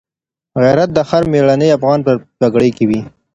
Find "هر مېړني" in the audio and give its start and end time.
1.09-1.69